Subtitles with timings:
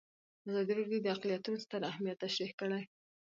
[0.49, 2.81] ازادي راډیو د اقلیتونه ستر اهميت تشریح کړی.